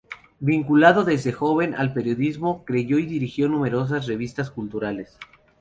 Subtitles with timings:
[0.39, 5.19] Vinculado desde joven al periodismo, creó y dirigió numerosas revistas culturales.